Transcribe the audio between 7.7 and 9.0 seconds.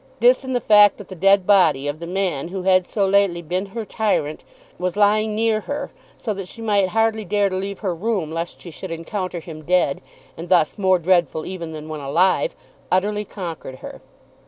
her room lest she should